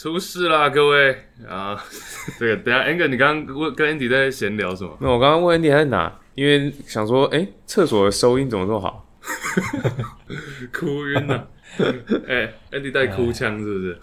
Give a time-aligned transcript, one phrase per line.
[0.00, 1.14] 出事啦，各位
[1.46, 1.78] 啊！
[2.40, 4.96] 这个等下，Angus，你刚刚问跟 Andy 在闲聊什么？
[4.98, 9.06] 那我刚刚问 Andy 在哪，因为想说，哎、欸，厕所的收音怎么这么好？
[10.72, 11.46] 哭晕了。
[12.26, 13.98] 哎、欸、，Andy 带哭腔是不是？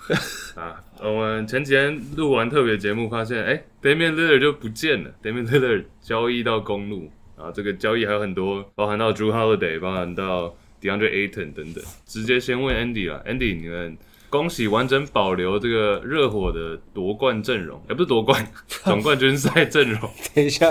[0.60, 5.10] 啊，我们前几天录完特别节目，发现，哎、欸，Damian Lillard 就不见了。
[5.24, 11.84] Damian Lillard 交易到公路啊，这个交易还有很多，包含到 Jrue Holiday，包含到 DeAndre Ayton 等等。
[12.05, 13.98] 直接先问 Andy 啦，Andy，你们。
[14.30, 20.02] 恭喜完整保留这个热火的夺冠阵容，也、欸、不是夺冠， 总冠军赛阵容。
[20.34, 20.70] 等一下，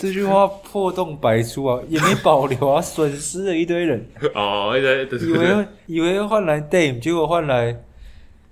[0.00, 4.04] 这句话破洞百出啊，也没保留啊，损失了一堆人。
[4.34, 7.72] 哦，一堆，以为以为换来 Dame，结果换来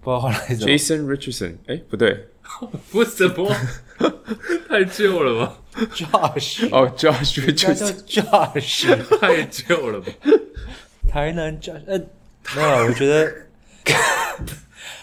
[0.01, 0.67] 不知道换来什么。
[0.67, 2.29] Jason Richardson，哎、欸，不对，
[2.93, 3.53] 不是什么，
[4.69, 5.59] 太旧了吧
[5.93, 10.07] ？Josh，哦、oh,，Josh Richardson，Josh，太旧了吧？
[11.11, 11.99] 台南 Josh，呃，
[12.55, 13.46] 没有，我觉得。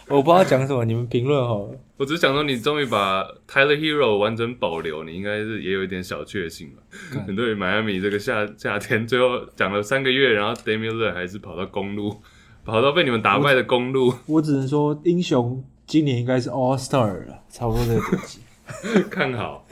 [0.09, 1.79] 我不知道讲什么，你们评论好了。
[1.97, 6.81] 我只想说，你终于把 Tyler Herro 完整保留，你应该是也有一点小确幸吧？
[7.25, 12.21] 很多人迈阿密这个夏夏天最后讲了三个月，然后 Damian Lillard 还是跑到公路，
[12.65, 14.13] 跑到被你们打败的公路。
[14.25, 18.39] 我只能说，英雄今年应该是 All Star 了，差不多这个等级。
[19.09, 19.65] 看好，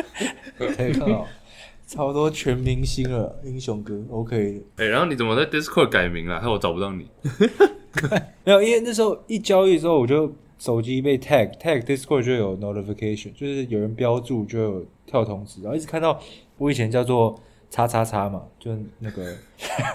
[0.58, 1.28] 可 以看好，
[1.92, 4.64] 差不多全明星了，英雄哥 OK。
[4.78, 6.40] 哎、欸，然后你怎么在 Discord 改名了？
[6.40, 7.06] 害我找不到你。
[8.46, 16.18] 没有，因为那时候一交易之后，我就手机被 tag tag Discord 就有 notification，就是有人标注就有跳通知，然后一直看到
[16.58, 17.38] 我以前叫做
[17.70, 19.36] 叉叉叉嘛，就那个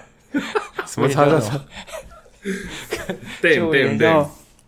[0.86, 1.58] 什么叉叉叉
[3.41, 3.98] 对对对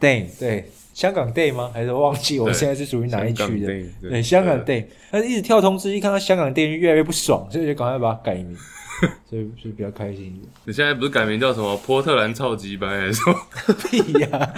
[0.00, 1.70] 对对，香港 day 吗？
[1.72, 3.66] 还是忘记我现在是属于哪一区的？
[3.68, 8.56] 对，对，香港 day，但是一直跳通知，一看到香港 day 就越来越不爽，所以就赶快把它改名。
[9.30, 10.42] 所以是比较开心一点。
[10.64, 13.36] 你现在不是改名叫什么波特兰超级白还是什么？
[13.88, 14.54] 屁呀、啊！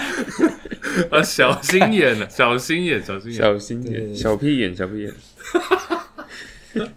[1.12, 5.12] 啊，小心眼了，小心眼，小心眼，小心眼，小屁眼，小屁眼。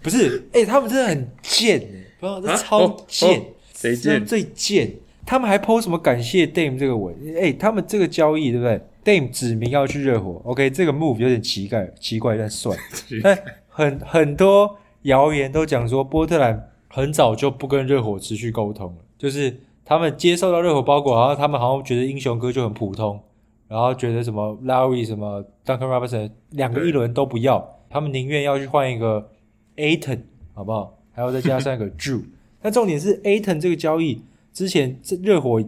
[0.01, 3.43] 不是，哎、欸，他们真的很贱哎，不知道这超贱，
[3.75, 4.25] 谁贱？
[4.25, 4.89] 最贱。
[5.25, 7.13] 他们还 po 什么感谢 Dame 这个文？
[7.35, 12.75] 哎、欸，他们这个交易对不对？Dame 指明要去热火，OK，这个 move 有点奇怪，奇怪但帅。
[13.21, 13.37] 但
[13.67, 16.69] 很很多谣言都讲说波特兰。
[16.95, 23.19] 很早就不跟热火持续沟通了，就是他们接受到热火包裹，然后他们好像觉得英雄哥就很普通，
[23.67, 29.27] 然后觉得什么 Lowry 什么 Duncan Robinson 两个一轮都不要，他们宁愿要去换一个
[29.75, 30.19] Ayton
[30.53, 30.99] 好不好？
[31.13, 32.21] 还要再加上一个 Drew。
[32.61, 34.21] 那重点是 Ayton 这个交易
[34.53, 35.67] 之前，这热火以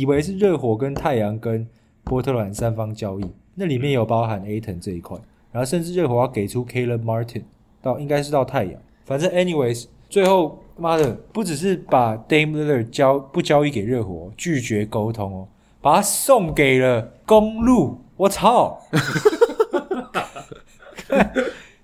[0.00, 1.64] 以为是热火跟太阳跟
[2.04, 5.18] 波特兰三方交易，那里面有包含 Ayton 这一块，
[5.50, 7.42] 然后甚至热火要给出 Caleb Martin
[7.82, 10.60] 到应该是到太阳，反正 anyways 最后。
[10.76, 15.46] 妈的，不只是把 Dame Lillard 交不交易给热火，拒绝沟通哦，
[15.80, 18.00] 把他送给了公路。
[18.16, 18.80] 我操！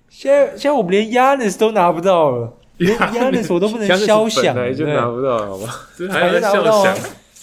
[0.09, 5.67] 现在现在我们连 Giannis 都拿不到了，连 Giannis 我都不能肖想，本来就拿不到，好吧？
[6.09, 6.93] 还在笑想，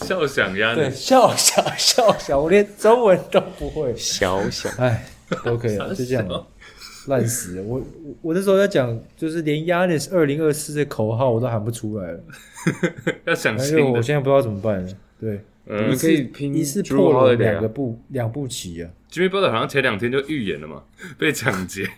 [0.07, 5.07] 笑想 Giannis，对，笑想笑想，我连中文都不会，肖想，哎，
[5.45, 6.47] 都可以了，就这样。
[7.07, 7.63] 烂死了！
[7.63, 12.21] 我我我那时候在讲，就是连 Giannis 二零二四这口号我都喊不出来了。
[13.25, 14.93] 要想，因为我现在不知道怎么办了。
[15.19, 18.91] 对，嗯、你可以拼一次破了两个步两步棋啊。
[19.11, 20.83] Jimmy Butler 好像前两天就预言了嘛，
[21.17, 21.89] 被抢劫。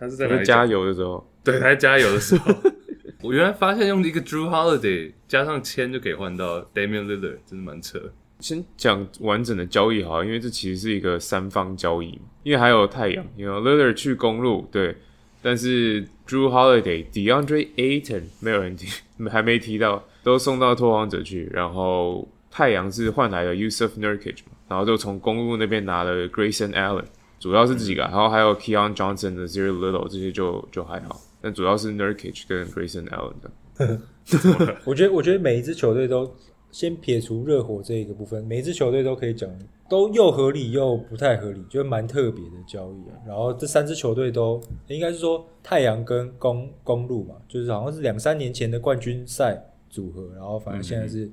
[0.00, 1.22] 他是在加油的时候？
[1.44, 2.54] 对，他在加油的时候。
[3.26, 8.00] 我原来发现用一个 Drew Holiday 加上签就可以换到 Damian Lillard，真的蛮扯。
[8.38, 14.94] 先讲完整的交易好，因为这其实是一个三方交易，因为还有太阳，因为 Lillard 去公路，对，
[15.42, 18.86] 但是 Drew Holiday、DeAndre Ayton 没有人提，
[19.28, 27.06] 还没提到，都送到拓荒者去，然后太阳是换来了 Jusuf Nurkic 嘛，然后就从公路那边拿了 Grayson Allen，
[27.40, 34.00] 主要是这几个，然后还有 Keon Johnson 的 Zero Little 这些就就还好，但主要是 Nurkic 跟 Grayson Allen 的。
[34.84, 36.34] 我觉得，我觉得每一支球队都。
[36.72, 39.48] 先撇除热火这一个部分，每一支球队都可以讲，
[39.88, 43.16] 都又合理又不太合理，就蛮特别的交易啊。
[43.26, 49.58] 然后这三支球队都应该是说太阳跟公公路嘛，就是好像是两三年前的冠军赛
[49.88, 51.30] 组合，然后反正现在是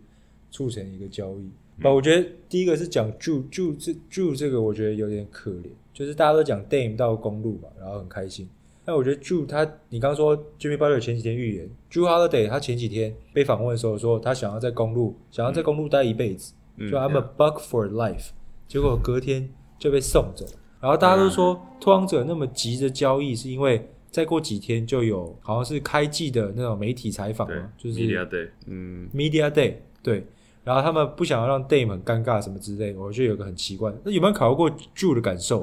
[0.49, 1.49] 促成一个交易。
[1.75, 8.47] 那、嗯、我觉得第一个是讲 Jrue Jrue 这 Jrue 这个我觉得有点可怜，就是大家都讲 Dame 到公路嘛，然后很开心。
[8.85, 18.33] 那我觉得 Jrue 他，你刚刚说 Jimmy Butler 前几天预言，Jrue Holiday 他前几天被访问的时候说，他想要在公路，想要在公路待一辈子，就、嗯、I'm a buck for life、嗯。
[18.67, 19.49] 结果隔天
[19.79, 20.45] 就被送走，
[20.81, 30.25] 然后大家都说拓荒者那么急着交易，是因为再过几天就有好像是开季的那种媒体采访嘛，就是 Media Day，嗯，Media Day，对。
[30.65, 35.61] 然后他们不想要让 Dame 很尴尬什么之类，我觉得有个很奇怪，那有没有考虑过 Drew 的感受？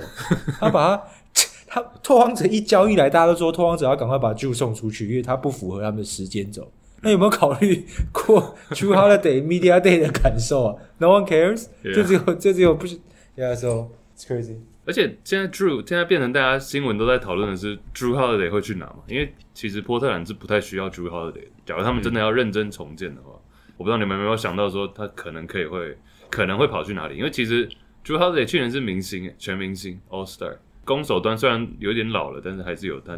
[0.58, 1.02] 他把他
[1.72, 6.68] 他拓荒者一交易来，大家都说拓荒者要赶快把 Drew 送出去，因为他不符合他们的时间轴。
[7.00, 12.98] 那有没有考虑过 Drew Holiday Media Day 的感受啊？No one cares，就只有就只有不是
[13.36, 14.56] ，Yeah，so it's crazy。
[14.84, 18.96] 而且现在 Drew 现在变成大家新闻都在讨论的是 Drew Holiday 会去哪嘛？
[19.06, 21.44] 因为其实波特兰是不太需要 Drew Holiday。
[21.64, 25.96] 假如他们真的要认真重建的话，嗯、我不知道你们有没有想到说他可能可以会
[26.28, 27.16] 可能会跑去哪里？
[27.16, 27.68] 因为其实
[28.04, 30.56] Drew Holiday 去年是明星，全明星 All Star，
[30.90, 33.16] 攻守端虽然有点老了，但是还是有他。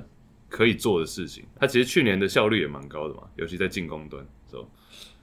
[0.55, 4.23] 可以做的事情，他其实去年的效率也蛮高的嘛，尤其在进攻端。
[4.51, 4.67] So,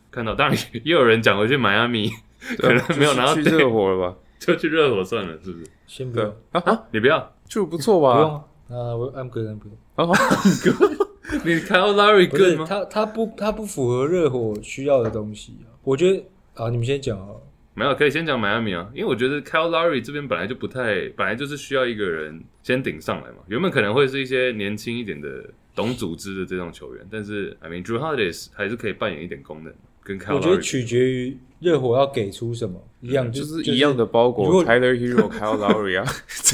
[0.09, 2.09] 看到，当然也有人讲回去迈阿密，
[2.57, 4.17] 可能没有拿到去热火了吧？
[4.41, 5.69] 就去热火算了，是不是？
[5.85, 6.83] 先不要啊啊！
[6.91, 8.15] 你不要，就不错吧？
[8.15, 8.31] 不用
[8.81, 9.73] 啊，我 I'm good，I'm good。
[9.93, 10.07] 啊
[10.63, 11.45] ，good。
[11.45, 12.65] 你 Kyle Lowry good 吗？
[12.67, 15.69] 他他不他不符合热火需要的东西啊。
[15.83, 16.23] 我觉得
[16.55, 17.35] 啊，你们先讲啊。
[17.79, 23.37] 没有，可以先讲迈阿密啊，因为我觉得 Kyle Lowry 这边本来就不太，本来就是需要一个人先顶上来嘛。
[23.47, 29.73] 原本可能会是一些年轻一点的、懂组织的这种球员，但是 I mean Drew Holiday 还是可以扮演一点功能。
[30.03, 34.65] 跟 Kyle 我觉得取决于热火要给出什么，一样就是一样的包裹。
[34.65, 36.05] Tyler Herro、Kyle Lowry 啊，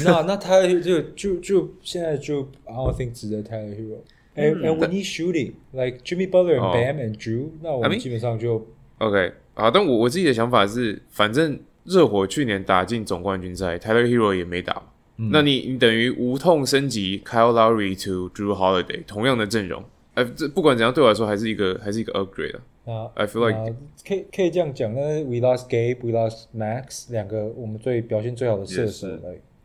[0.04, 3.98] 那那 Tyler 就就就现在就 I don't think 值得 Tyler Herro。
[4.36, 8.66] And and we need shooting like Jimmy Butler and Bam and Drew，那我们基本上就
[8.98, 9.32] OK。
[9.56, 14.82] 啊，但我我自己的想法是，反正热火去年打进总冠军赛，Tyler Herro 也没打，
[15.16, 19.82] 嗯、那你你等于无痛升级 Kyle Lowry to Drew Holiday，同样的阵容，
[20.14, 23.10] 哎，这不管怎样对我来说还是一个还是一个 upgrade 啊。
[23.14, 23.74] I feel like、uh,
[24.06, 29.08] 可以可以这样讲，那 We lost Gabe，We lost Max，两个我们最表现最好的射手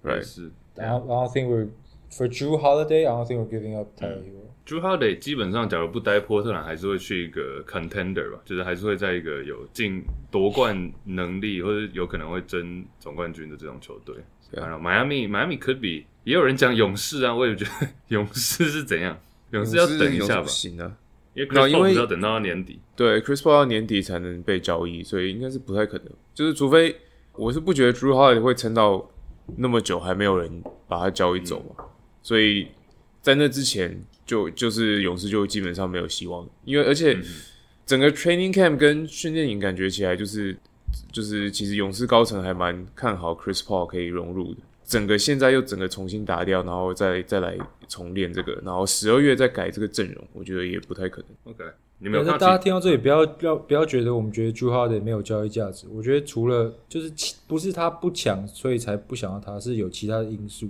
[0.03, 0.23] ，right？
[0.23, 0.51] 是。
[0.77, 1.67] I don't think we're
[2.09, 4.23] for Drew Holiday，I don't think we're giving up Tyler
[4.71, 4.79] Herro。
[4.79, 10.01] Jrue Holiday 基本上，假如不待波特兰，还是会去一个 contender 吧，就是还是会在一个有进
[10.31, 14.15] 夺冠能力或者有可能会争总冠军的这种球队。
[14.53, 19.19] 当然，迈阿密，迈阿密 could be，也有人讲勇士啊，我也觉得勇士是怎样？
[19.51, 20.95] 勇士要等一下吧，行啊，
[21.33, 26.07] 因为 Chris Paul 要等到年底，对，Chris Paul 要年底才能被交易，所以应该是不太可能。
[26.33, 26.95] 就是除非
[27.33, 29.09] 我是不觉得 Jrue Holiday 会撑到
[29.57, 31.85] 那么久，还没有人把他交易走嘛，嗯、
[32.21, 32.67] 所以
[33.21, 34.01] 在那之前。
[34.31, 37.19] 就就是勇士就基本上没有希望，因为而且
[37.85, 40.57] 整个 training camp 跟训练营感觉起来就是
[41.11, 44.61] 就是其实勇士高层还蛮看好 Chris Paul 可以融入的。
[44.85, 47.57] 整个现在又整个重新打掉，然后再再来
[47.89, 51.53] 重练这个，然后十二月再改这个阵容，我觉得也不太可能。
[51.53, 51.65] OK，
[51.99, 57.11] 你们有大家听到这里不要不要不要觉得我们觉得 Jrue Holiday 没有交易价值，我觉得除了就是
[57.47, 60.69] 不是他不强，所以才不想要他，是有其他的因素。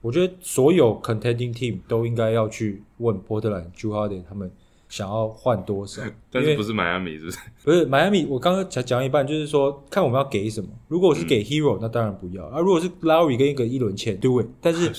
[0.00, 4.50] 我觉得所有 contending team 都应该要去问波特兰 Jrue Holiday 他们
[4.88, 6.02] 想要换多少，
[6.32, 7.38] 但是不是迈阿密是不是？
[7.64, 10.68] 不是迈阿密，我刚刚才讲一半，就是说看我们要给什么。
[10.88, 12.58] 如果我是给 Herro，、嗯、那当然不要啊。
[12.58, 14.46] 如果是 Lowry 跟一个一轮签，do it。
[14.60, 14.92] 但是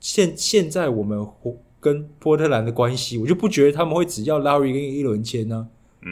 [0.00, 1.26] 现现在我们
[1.78, 5.68] 跟波特兰的关系，我就不觉得他们会只要 Lowry 跟一轮签呢，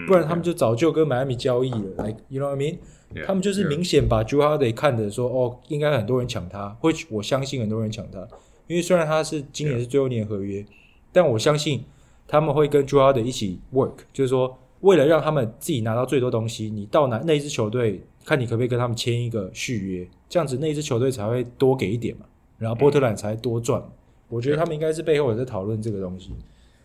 [0.06, 2.04] 不然他们就早就跟迈阿密交易了。
[2.04, 2.78] Like you know what I mean？
[3.26, 8.18] 他们就是明显把 Jrue Holiday 看的说，哦，应该很多人抢他，会我相信很多人抢他，
[8.66, 10.64] 因为虽然他是今年是最后一年合约，
[11.12, 11.84] 但我相信
[12.26, 22.26] 他们会跟 Jrue Holiday 一起 work，就是说为了让他们自己拿到最多东西，你到哪那一支球队，看你可不可以跟他们签一个续约，这样子那一支球队才会多给一点嘛，
[22.58, 23.82] 然后波特兰才多赚。
[24.28, 26.32] 我觉得他们应该是背后也在讨论这个东西，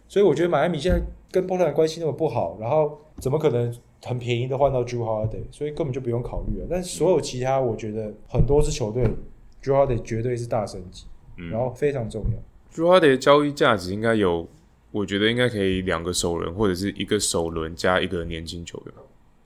[0.07, 3.73] 所以我觉得迈阿密现在跟波特兰关系那么不好，然后怎么可能？
[4.03, 6.67] 很便宜的换到 Jrue Holiday，所以根本就不用考虑了。
[6.69, 9.03] 但是所有其他，我觉得很多支球队
[9.61, 11.05] Jrue Holiday 绝对是大升级，
[11.37, 12.37] 嗯、然后非常重要。
[12.73, 14.47] Jrue Holiday 的交易价值应该有，
[14.91, 18.95] 我觉得应该可以两个首轮或者是一个首轮加一个年轻球员。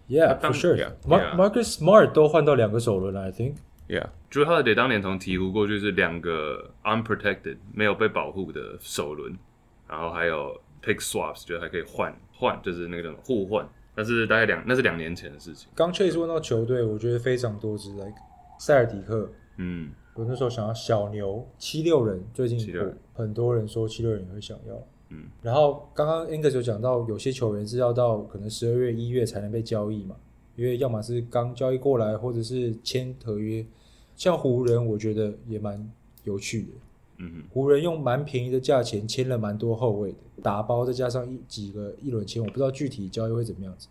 [0.08, 0.78] Yeah, for sure.
[1.08, 3.56] Marcus Smart 都换到两个首轮，I think.
[3.88, 9.38] Yeah, Jrue Holiday 当年从鹈鹕过去是两个 unprotected 没有被保护的首轮，
[9.88, 13.68] 然后还有 pick swaps，觉得还可以换换，就是那个叫什么互换。
[13.96, 15.70] 那是大概两，那是两年前的事情。
[15.74, 18.14] 刚 Chase 问到球队，我觉得非常多只，like
[18.60, 22.60] 塞尔迪克，嗯，我那时候想要小牛七六人，最近
[23.14, 24.76] 很多人说七六人也会想要，
[25.10, 25.26] 嗯。
[25.42, 30.16] 然后刚刚 Angus 有讲到，有些球员是要到可能十二月、一月才能被交易嘛，
[30.56, 33.66] 因为要么是刚交易过来，或者是签合约。
[34.16, 35.92] 像湖人，我觉得也蛮
[36.24, 36.68] 有趣的。
[37.18, 43.88] 嗯哼，湖人用蛮便宜的价钱签了蛮多后卫的，打包再加上一几个一轮签，我不知道具体交易会怎么样子。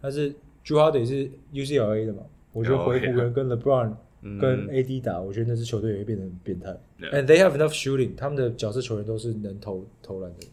[0.00, 0.30] 但是
[0.64, 2.22] Jrue Holiday 是 UCLA 的嘛，
[2.52, 3.92] 我觉得回湖人跟 LeBron
[4.40, 6.70] 跟 AD 打，我觉得那支球队也会变得很变态。
[7.10, 10.46] And they have enough shooting，他们的角色球员都是能投投篮的。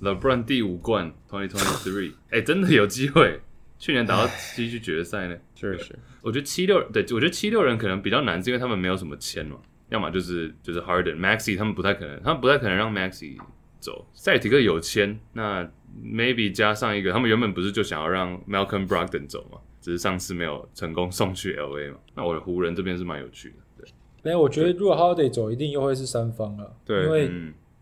[0.00, 3.40] LeBron 第五冠 twenty twenty three， 哎，真的有机会，
[3.80, 5.36] 去年打到西区决赛呢。
[5.56, 13.36] 确实，我觉得七六对，我觉得七六人可能比较难，是因为他们没有什么签嘛，要么就是就是 Harden、Maxey，他们不太可能，他们不太可能让 Maxey
[13.80, 14.06] 走。
[14.14, 15.68] 塞尔提克有签，那
[16.04, 21.98] maybe 加上一个，他们原本不是就想要让 Malcolm Brogdon 走嘛，只是上次没有成功送去 LA 嘛。
[22.14, 23.54] 那我的湖人这边是蛮有趣的。
[24.22, 26.76] 没有，我觉得如果 Holiday 走，一定又会是三方了。
[26.84, 27.30] 对，因为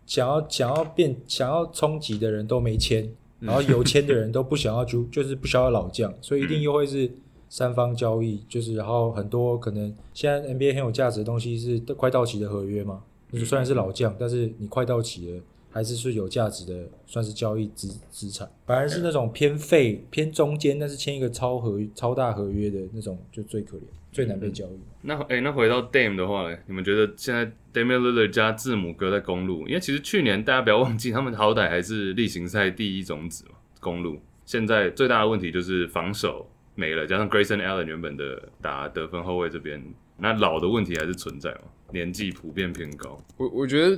[0.05, 7.11] 想要想要变想要冲击的人都没签，然后有签的人都不想要就 就是不想要老将，所以一定又会是
[7.49, 8.41] 三方交易。
[8.47, 13.03] 就是然后很多可能现在 NBA 很有价值的东西是快到期的合约嘛，
[13.33, 15.41] 就是虽然是老将，但是你快到期了，
[15.79, 18.45] 还是是有价值的，算是交易资资产。
[18.65, 23.81] 反而是那种偏废偏中间，但是签一个超合超大合约的那种，就最可怜。
[24.11, 24.79] 最难被交易。
[25.03, 26.57] 那哎、欸，那回到 Dame 的话呢？
[26.65, 29.65] 你们觉得现在 Damian Lillard 加字母哥在公路？
[29.67, 33.51] 因为其实去年大家不要忘记，他们好歹还是例行赛第一种子嘛。
[33.79, 36.45] 公路现在最大的问题就是防守
[36.75, 39.81] 没了，加上 Grayson Allen 原本的打得分后卫这边，
[40.17, 41.61] 那老的问题还是存在嘛？
[41.91, 43.17] 年纪普遍偏高。
[43.37, 43.95] 我我觉得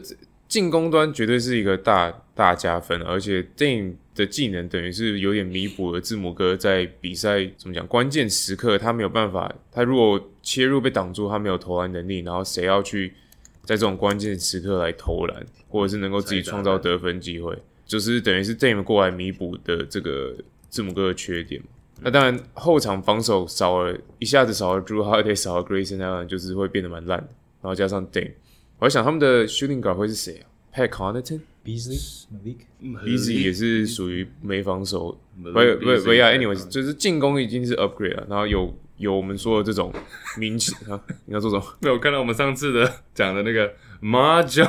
[0.51, 13.13] 进攻端绝对是一个大大加分，而且 Dame 的技能等于是有点弥补了字母哥在比赛怎么讲关键时刻他没有办法，他如果切入被挡住，他没有投篮能力，然后谁要去
[13.63, 20.36] 在这种关键时刻来投篮，或者是能够自己创造得分机会，就是等于是 Dame 过来弥补的这个
[20.67, 21.62] 字母哥的缺点。
[22.01, 27.29] 那当然后场防守少了一下子少了 Jrue Holiday 少了 Grayson Allen 就是会变得蛮烂的，
[27.62, 28.34] 然后加上 Dame，
[28.81, 31.41] 我在想他们的 shooting guard 会是谁啊？Pat Connaughton。
[31.63, 39.93] Beasley、Malik，Beasley 也是属于没防守，不不不呀，anyways，就是进攻已经是 upgrade 了，然后有有我们说的这种
[40.39, 41.63] 名气 啊，你要做什么？
[41.81, 44.65] 没有看到我们上次的讲的那个麻将，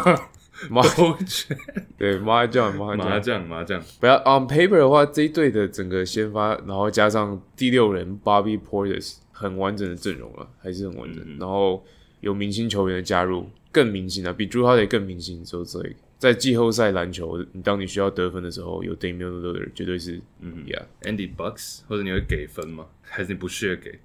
[0.69, 1.57] 麻将，
[1.97, 11.83] 对麻将麻将麻将麻将，不要 on paper 的话，这一队的整个先发，然后加上第六人 Bobby Portis，很完整的阵容了，还是很完整，然后
[12.21, 15.95] 有明星球员的加入，更明星啊，比 Jrue Holiday 更明星，所以这个。
[16.19, 22.87] 在季后赛篮球，你当你需要得分的时候，有 Damian Lillard 绝对是，嗯，Yeah，Andy Bucks，或者你会给分吗？
[23.01, 23.99] 还是你不屑给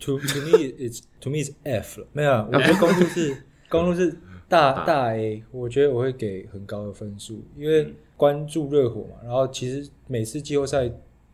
[0.00, 3.36] ？To to me it's to me is F 了，没有， 我觉得公路是
[3.68, 4.16] 公路是
[4.48, 10.90] 大大 A，我觉得我会给很高的分数，因为关注热火嘛，然后其实每次季后赛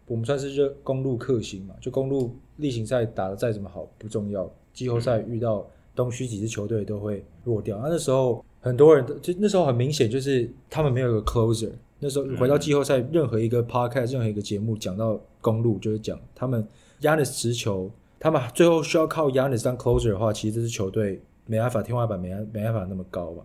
[0.07, 8.45] 我们算是热公路克星嘛，就公路例行赛打的再怎么好不重要，季后赛遇到东区几支球队都会弱掉，那那时候。
[8.65, 11.69] 很多人都就那时候很明显，就是他们没有一个 closer。
[11.99, 16.67] 那时候回到季后赛，任何一个 podcast，任何一个节目讲到公路，就是讲他们
[16.99, 23.45] Giannis 持球，他们最后需要靠 Giannis 当 closer 的话，其实这支球队没办法，天花板没没办法那么高吧。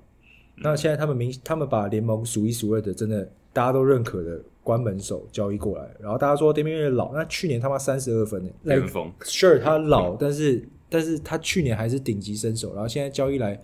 [0.55, 9.11] 那现在他们明，他们把联盟数一数二的，真的大家都认可的关门手交易过来，然后大家说 Damian 老，那去年他妈三十二分呢，巅峰。
[9.23, 13.59] Sure，他老， 但是但是他去年还是顶级身手，然后现在交易来。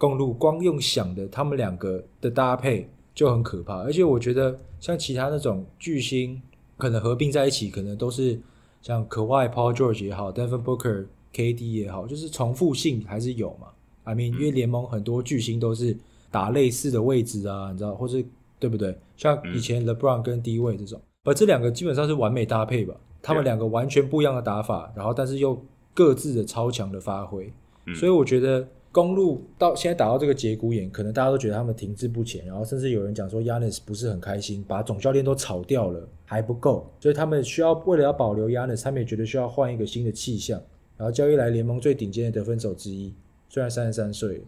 [0.00, 3.82] 公路光用想的，他们两个的搭配就很可怕。
[3.82, 6.40] 而且我觉得，像其他那种巨星，
[6.78, 8.40] 可能合并在一起，可能都是
[8.80, 13.66] 像 Kawhi、Paul George 也好，Devin Booker、KD 也好，就是重复性还是有嘛。
[14.04, 15.94] I mean，因为联盟很多巨星都是
[16.30, 18.24] 打类似的位置啊，你知道，或是
[18.58, 18.98] 对不对？
[19.18, 22.94] 像以前 LeBron 跟 D 位这种，而这两个基本上是完美搭配吧。
[23.20, 25.62] 他们两个完全不一样的打法，然后但是又
[25.94, 27.52] 各自的超强的发挥，
[27.94, 28.66] 所以我觉得。
[28.92, 40.60] 公路到现在打到这个节骨眼，可能大家都觉得他们停滞不前，然后甚至有人讲说 Giannis 不是很开心，把总教练都炒掉了还不够，所以他们需要为了要保留 Giannis，他们也觉得需要换一个新的气象，
[40.96, 43.14] 然后交易来联盟最顶尖的得分手之一，
[43.48, 44.42] 虽然三十三岁，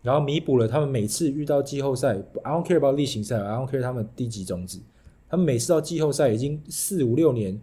[0.00, 4.80] 然后弥补了他们每次遇到季后赛，I don't care about 例行赛，I don't care 他们低级种子，
[5.28, 7.60] 他们每次到季后赛已经四五六年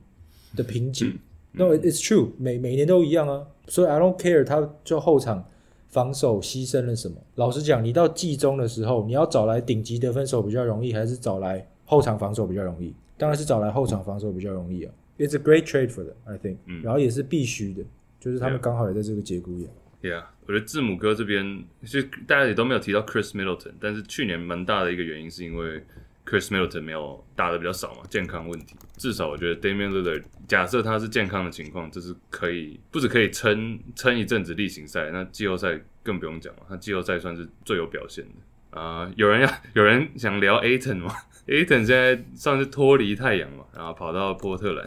[0.55, 1.17] 的瓶颈
[1.53, 5.45] ，No it's true，每每年都一样啊，所以 I don't care 他就后场。
[5.91, 7.17] 防守牺牲了什么？
[7.35, 12.95] 老实讲，你到季中的时候，你要找来顶级得分手比较容易，还是找来后场防守比较容易？
[13.17, 14.93] 当然是找来后场防守比较容易啊。
[15.17, 16.59] It's a great trade for them, I think。
[16.65, 17.83] 嗯，然后也是必须的，
[18.21, 19.69] 就是他们刚好也在这个节骨眼。
[20.01, 25.83] Yeah，我觉得字母哥这边其实大家也都没有提到 Chris Middleton，但是去年蛮大的一个原因是因为。
[26.25, 28.75] Chris Middleton 没有打的比较少嘛，健康问题。
[28.97, 36.61] 至少我觉得 Damian l i l l a r 假设他是健康的情况，这是可以不止可以撑撑一阵子例行赛，那季后赛更不用讲了。
[36.69, 41.13] 他季后赛算是最有表现的啊、有人要 有人想聊 Aton 吗
[41.47, 44.85] ？Aton 现在算是脱离太阳嘛，然后跑到波特兰，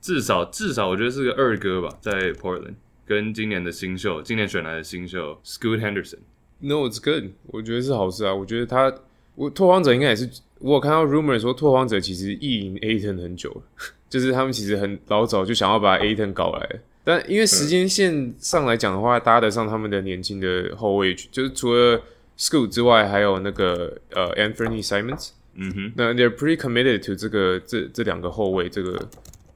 [0.00, 2.74] 至少至少我觉得是个二哥吧，在 Portland
[3.06, 6.18] 跟今年的新秀，今年选来的新秀 Scoot Henderson。
[6.58, 8.34] No, it's good，我觉得是好事啊。
[8.34, 8.92] 我觉得他
[9.34, 10.28] 我拓荒者应该也是。
[10.64, 13.62] 我有看到 rumor 说拓荒者其实意淫 Ayton 很久了，
[14.08, 22.00] 就是他们其实很老早就想要把 Ayton 搞来，但因为时间线上来讲的话，搭得上他们的年轻的后卫，就是除了
[22.38, 29.06] School 之外，还有那个呃 Anthony Simons，嗯哼，那 they're pretty committed to 这个这这两个后卫，这个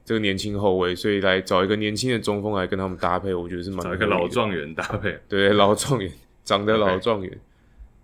[0.05, 6.11] 这个年轻后卫，所以来找一个年轻的中锋来跟他们搭配，我觉得是蛮找一个老状元搭配，对，老状元
[6.45, 7.31] 长得老状元，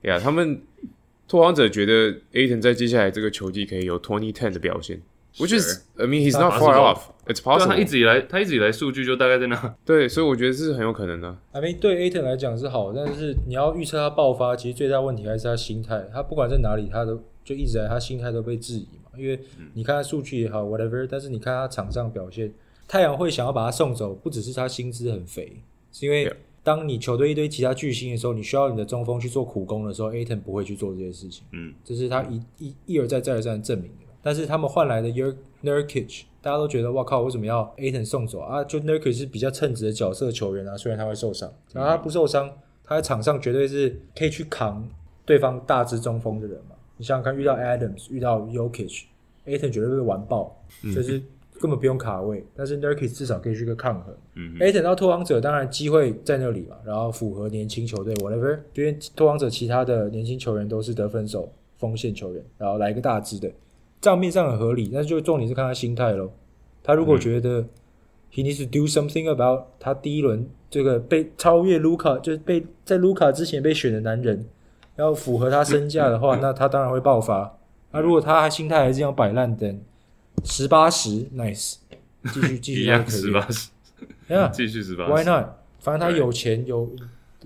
[0.02, 0.20] 呀，Okay.
[0.20, 0.60] yeah, 他们。
[1.28, 5.02] 拓荒者觉得 Ayton 在接下来这个球季可以有 twenty ten 的表现
[5.38, 7.66] ，which is I mean he's not far off, it's possible。
[7.66, 11.36] 他一直以来他一直以来数据就大概在那，对，所以我觉得是很有可能的。
[11.52, 16.08] I mean 对 Ayton 来讲是好，但是你要预测他爆发，其实最大问题还是他心态。
[16.14, 19.12] 他不管在哪里，他都就一直在他心态都被质疑嘛。
[19.18, 19.40] 因为
[19.74, 22.54] 你看他数据也好，whatever，但是你看他场上表现，
[22.88, 26.32] 太阳会想要把他送走，不只是他薪资很肥，是因为。
[26.66, 31.44] 当你球队一堆其他巨星的时候，你需要你的中锋去做苦工的时候，Ayton 不会去做这些事情。
[31.52, 34.06] 嗯，这是他一一一而再再而三证明的。
[34.24, 35.10] 但是他们换来的
[35.64, 38.64] Nurkic，大家都觉得哇靠，为什么要 Ayton 送走啊？
[38.64, 42.52] 就 Nurkic 是比较称职的角色球员啊，虽然他会受伤，然后他不受伤，
[42.84, 44.90] 他在场上绝对是可以去扛
[45.24, 46.76] 对方大只中锋的人嘛。
[46.98, 51.22] 你想想看，遇到 Adams，遇到 Jokic，Ayton 绝对会完爆，就是。
[51.60, 54.14] 根本不用卡位，但是 Nurkic 至少可以去个抗衡。
[54.36, 63.50] 嗯哼，哎，等到拓荒者，当然机会在那里嘛，然后符合年轻球队 whatever，因为拓荒者其他的年轻球员都是得分手、锋线球员，然后来一个大支的，
[64.02, 66.30] 账面上很合理，但是就重点是看他心态喽。
[66.84, 67.62] 他如果觉得
[68.32, 74.46] he needs to do something about 他第一轮这个被超越卢卡，就是被在卢卡之前被选的男人，
[74.98, 77.58] 要符合他身价的话， 那他当然会爆发。
[77.92, 79.74] 那如果他心态还是这样摆烂的。
[80.44, 81.76] 十八十，nice，
[82.34, 83.70] 继续 继续一样十八十，
[84.28, 85.46] 呀，继续十八十，Why not？
[85.80, 86.92] 反正他有钱有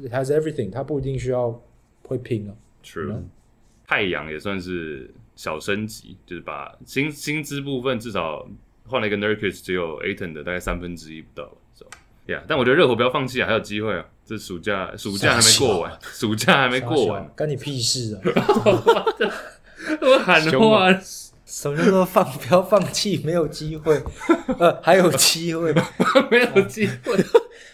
[0.09, 1.61] ，has everything，他不一定需要
[2.03, 2.53] 会拼啊。
[2.83, 3.21] True，
[3.85, 8.47] 太阳也算是小升级，就是把薪薪资部分至少
[8.87, 18.21] 换了一个 Nurkic，只有 Ayton 的大概三分之一不到，so，yeah，但我觉得热火不要放弃啊，还有机会啊，这暑假暑假还没过完，暑假还没过完，干你屁事啊！
[20.01, 20.89] 我喊话。
[21.49, 22.23] 什么叫做放？
[22.37, 23.99] 不要放弃，没有机会。
[24.59, 25.73] 呃，还有机会，
[26.29, 27.17] 没有机会。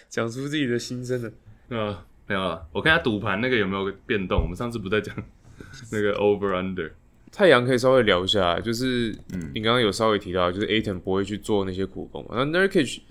[0.09, 1.31] 讲出自己的心声了。
[1.67, 2.65] 呃，没有了。
[2.71, 4.41] 我看下赌盘那个有没有变动。
[4.41, 5.13] 我们上次不在讲
[5.91, 6.89] 那个 over under。
[7.33, 12.29] 太阳可以稍微聊一下，就是嗯，你刚刚有稍微提到，就是 Ayton 不会去做那些苦工嘛。
[12.31, 13.01] 那 Nurkic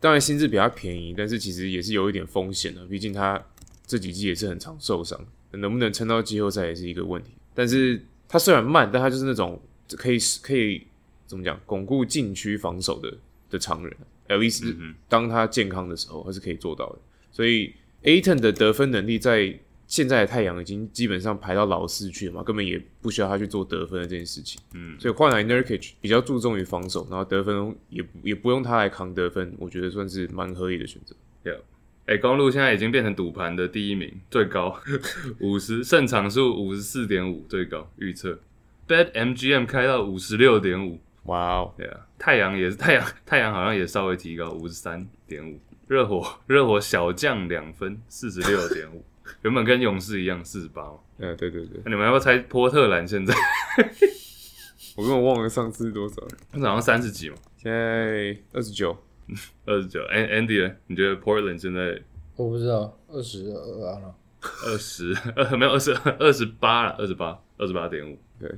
[0.00, 2.84] 当然薪资比较便宜，但是其实也是有一点风险的。
[2.86, 3.40] 毕竟他
[3.86, 5.16] 这几季也是很常受伤，
[5.52, 7.30] 能不能撑到季后赛也是一个问题。
[7.54, 9.62] 但是他虽然慢，但他就是那种。
[9.96, 10.86] 可以可以
[11.26, 11.60] 怎么讲？
[11.66, 13.16] 巩固禁区防守的
[13.50, 13.96] 的常人
[14.28, 14.74] ，at least
[15.08, 16.98] 当他健康的时候，他是可以做到的。
[17.32, 17.72] 所以
[18.02, 24.60] Ayton 的得分能力在现在的太阳已经基本上排到老四去了嘛，根本也不需要他去做得分的这件事情。
[24.74, 31.14] 嗯，所以换来 Nurkic 比较注重于防守，然后得分也也不用他来扛得分，我觉得算是蛮合理的选择。
[31.44, 31.60] Yeah，
[32.06, 34.80] 哎，公路现在已经变成赌盘的第一名，最高
[35.40, 38.38] 五十胜场数五十四点五，最高预测。
[38.90, 49.04] Bet MGM 开到五十六点五，哇哦，对啊，太阳也是 太阳，太阳好像也稍微提高五十三点五，热火热火小降两分，四十六点五，
[49.42, 50.82] 原本跟勇士一样四十八，
[51.18, 53.32] 嗯，对对对，那你们要不要猜波特兰现在？
[54.96, 56.16] 我根本忘了上次是多少，
[56.54, 58.96] 好像三十几嘛，现在二十九，
[59.66, 60.74] 二十九，Andy 呢？
[60.88, 62.02] 你觉得 Portland 现在？
[62.34, 64.12] 我不知道，二十二啊，
[64.66, 68.50] 二十二没有二十二十八了，二十八，二十八点五，对。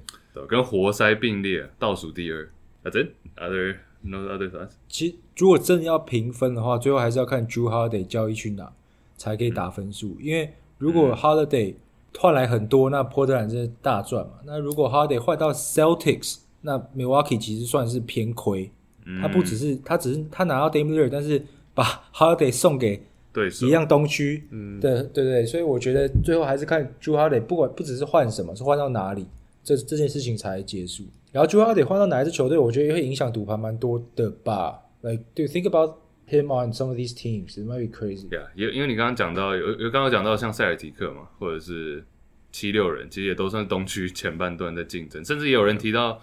[0.48, 2.48] 跟活塞并列倒数第二。
[2.84, 3.10] That's it.
[3.36, 4.72] Other no other thoughts.
[4.88, 8.72] 其实如果真的要评分的话，最后还是要看 Jrue Holiday 交易去哪
[9.16, 10.16] 才可以打分数。
[10.18, 11.74] 嗯、因为如果 Holiday
[12.18, 14.32] 换来很多，那波特兰真是大赚嘛。
[14.44, 18.70] 那如果 Holiday 换到 Celtics，那 Milwaukee 其实算是偏亏。
[19.04, 21.40] 嗯、他不只是他只是他拿到 Dame Lillard，但是
[21.74, 24.46] 把 Holiday 送给对一样东区。
[24.50, 29.26] 嗯，对对对，所以我觉得最后还是看 Jrue Holiday，不管不只是换什么，是换到哪里。
[29.62, 34.80] 这这件事情才结束，然后 Jrue Holiday 换到哪一支球队，我觉得也会影响赌盘蛮多的吧。
[35.02, 35.98] Like, do you think about
[36.28, 37.54] him on some of these teams?
[37.54, 38.28] It might be crazy.
[38.28, 42.04] Yeah，因因为你刚刚讲到有有刚刚讲到像塞尔提克嘛，或者是
[42.50, 46.20] 七六人，其实也都算东区前半段在竞争，甚至也有人提到，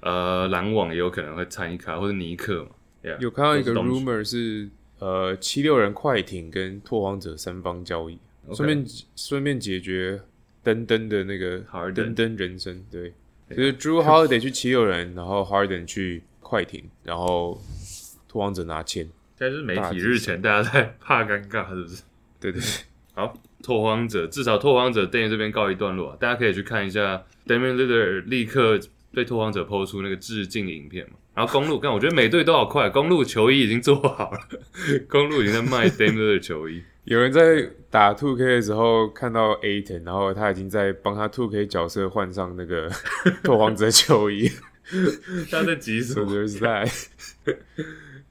[0.00, 2.70] 呃，篮网也有可能会参一卡，或者尼克嘛。
[3.02, 4.70] Yeah, 有看到一个 rumor 是
[5.00, 8.18] 呃七六人快艇跟拓荒者三方交易，
[8.52, 8.74] 顺 Okay.
[8.74, 10.22] 便顺便解决。
[10.62, 11.58] 登登的那个
[11.94, 13.12] 登登人生，对，
[13.50, 17.60] 就是 Jrue Holiday 去七六人，然后 Harden 去快艇，然后
[18.28, 19.08] 拓荒者拿签。
[19.38, 22.02] 现在是媒体日前，大家在怕尴尬，是不是？
[22.38, 22.70] 对对对。
[23.14, 28.80] 好，拓荒者，至少拓荒者 Dame 这边告一段落啊，大家可以去看一下 Damian Lillard 立刻
[29.12, 31.16] 被拓荒者 PO 出那个致敬影片嘛。
[31.34, 34.38] 然后公路，看我觉得每队都好快，公路球衣已经做好了，
[35.08, 36.82] 公路已经在卖 DAMN Lillard 球衣。
[37.04, 42.88] 有人在打 Two K 的时候看到 Ayton，然后他已经在帮他 Two K 角色换上那个
[43.42, 44.48] 拓荒者球衣。
[45.50, 46.26] 他在急什么？
[46.32, 46.88] 就是在。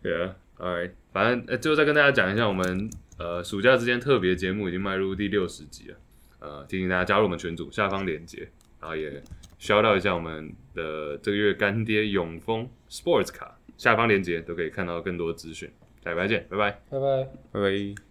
[0.02, 5.98] 对啊，Alright，反正呃，最后再跟大家讲一下，我们呃暑假之间特别节目已经迈入第六十集了。
[6.40, 8.48] 呃，提醒大家加入我们群组，下方链接，
[8.80, 9.22] 然后也
[9.60, 15.70] shout out 一下我们的这个月干爹永丰 Sports 卡，下方链接都可以看到更多资讯。
[16.04, 18.11] 下礼拜见，拜拜，拜拜，拜拜。